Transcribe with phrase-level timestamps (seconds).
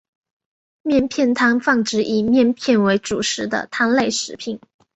[0.81, 4.59] 面片汤泛指以面片为主食的汤类食品。